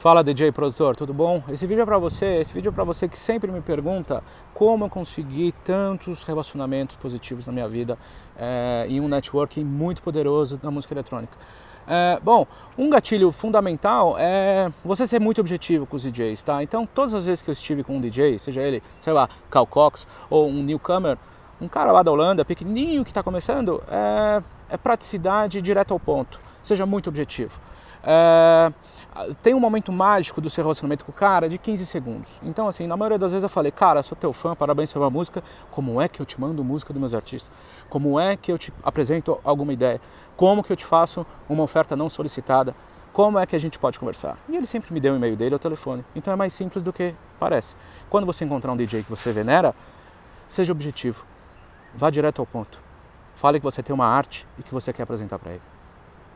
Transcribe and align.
Fala 0.00 0.24
DJ 0.24 0.50
produtor, 0.50 0.96
tudo 0.96 1.12
bom? 1.12 1.42
Esse 1.50 1.66
vídeo 1.66 1.82
é 1.82 1.84
para 1.84 1.98
você, 1.98 2.38
esse 2.38 2.54
vídeo 2.54 2.70
é 2.70 2.72
para 2.72 2.84
você 2.84 3.06
que 3.06 3.18
sempre 3.18 3.52
me 3.52 3.60
pergunta 3.60 4.24
como 4.54 4.86
eu 4.86 4.88
consegui 4.88 5.52
tantos 5.62 6.22
relacionamentos 6.22 6.96
positivos 6.96 7.46
na 7.46 7.52
minha 7.52 7.68
vida 7.68 7.98
é, 8.34 8.86
em 8.88 8.98
um 8.98 9.06
networking 9.06 9.62
muito 9.62 10.00
poderoso 10.00 10.56
da 10.56 10.70
música 10.70 10.94
eletrônica. 10.94 11.36
É, 11.86 12.18
bom, 12.22 12.46
um 12.78 12.88
gatilho 12.88 13.30
fundamental 13.30 14.16
é 14.18 14.72
você 14.82 15.06
ser 15.06 15.20
muito 15.20 15.38
objetivo 15.38 15.84
com 15.84 15.96
os 15.96 16.02
DJs, 16.04 16.42
tá? 16.44 16.62
Então, 16.62 16.86
todas 16.86 17.12
as 17.12 17.26
vezes 17.26 17.42
que 17.42 17.50
eu 17.50 17.52
estive 17.52 17.84
com 17.84 17.98
um 17.98 18.00
DJ, 18.00 18.38
seja 18.38 18.62
ele, 18.62 18.82
sei 19.02 19.12
lá, 19.12 19.28
Cal 19.50 19.66
Cox 19.66 20.08
ou 20.30 20.48
um 20.48 20.62
newcomer, 20.62 21.18
um 21.60 21.68
cara 21.68 21.92
lá 21.92 22.02
da 22.02 22.10
Holanda, 22.10 22.42
pequenininho 22.42 23.04
que 23.04 23.10
está 23.10 23.22
começando, 23.22 23.82
é, 23.86 24.42
é 24.70 24.78
praticidade 24.78 25.60
direto 25.60 25.92
ao 25.92 26.00
ponto. 26.00 26.40
Seja 26.62 26.86
muito 26.86 27.10
objetivo. 27.10 27.60
É, 28.02 28.72
tem 29.42 29.54
um 29.54 29.60
momento 29.60 29.92
mágico 29.92 30.40
do 30.40 30.48
seu 30.48 30.64
relacionamento 30.64 31.04
com 31.04 31.12
o 31.12 31.14
cara 31.14 31.48
de 31.48 31.58
15 31.58 31.84
segundos. 31.86 32.40
Então, 32.42 32.68
assim, 32.68 32.86
na 32.86 32.96
maioria 32.96 33.18
das 33.18 33.32
vezes 33.32 33.42
eu 33.42 33.48
falei, 33.48 33.70
cara, 33.70 34.02
sou 34.02 34.16
teu 34.16 34.32
fã, 34.32 34.54
parabéns 34.54 34.92
pela 34.92 35.10
música. 35.10 35.42
Como 35.70 36.00
é 36.00 36.08
que 36.08 36.20
eu 36.20 36.26
te 36.26 36.40
mando 36.40 36.62
música 36.64 36.92
dos 36.92 37.00
meus 37.00 37.14
artistas? 37.14 37.50
Como 37.88 38.18
é 38.20 38.36
que 38.36 38.52
eu 38.52 38.58
te 38.58 38.72
apresento 38.82 39.38
alguma 39.44 39.72
ideia? 39.72 40.00
Como 40.36 40.62
que 40.62 40.72
eu 40.72 40.76
te 40.76 40.84
faço 40.84 41.26
uma 41.48 41.62
oferta 41.62 41.96
não 41.96 42.08
solicitada? 42.08 42.74
Como 43.12 43.38
é 43.38 43.44
que 43.44 43.56
a 43.56 43.58
gente 43.58 43.78
pode 43.78 43.98
conversar? 43.98 44.38
E 44.48 44.56
ele 44.56 44.66
sempre 44.66 44.94
me 44.94 45.00
deu 45.00 45.12
o 45.12 45.16
e-mail 45.16 45.36
dele, 45.36 45.54
o 45.54 45.58
telefone. 45.58 46.04
Então 46.14 46.32
é 46.32 46.36
mais 46.36 46.54
simples 46.54 46.84
do 46.84 46.92
que 46.92 47.14
parece. 47.38 47.74
Quando 48.08 48.24
você 48.24 48.44
encontrar 48.44 48.72
um 48.72 48.76
DJ 48.76 49.02
que 49.02 49.10
você 49.10 49.32
venera, 49.32 49.74
seja 50.48 50.72
objetivo. 50.72 51.26
Vá 51.94 52.08
direto 52.08 52.40
ao 52.40 52.46
ponto. 52.46 52.80
Fale 53.34 53.58
que 53.58 53.64
você 53.64 53.82
tem 53.82 53.92
uma 53.92 54.06
arte 54.06 54.46
e 54.58 54.62
que 54.62 54.72
você 54.72 54.92
quer 54.92 55.02
apresentar 55.02 55.38
para 55.38 55.52
ele. 55.52 55.62